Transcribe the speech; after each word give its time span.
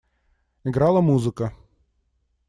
Играла 0.63 0.99
музыка. 1.01 1.53